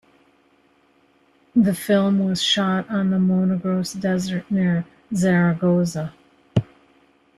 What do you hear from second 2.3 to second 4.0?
shot on the Monegros